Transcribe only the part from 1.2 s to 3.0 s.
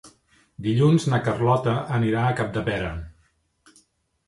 Carlota anirà a Capdepera.